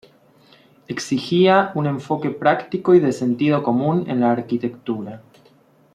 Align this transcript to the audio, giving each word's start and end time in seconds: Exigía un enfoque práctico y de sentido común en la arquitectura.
Exigía 0.87 1.71
un 1.75 1.85
enfoque 1.85 2.31
práctico 2.31 2.95
y 2.95 2.99
de 2.99 3.11
sentido 3.11 3.61
común 3.61 4.05
en 4.09 4.19
la 4.21 4.31
arquitectura. 4.31 5.21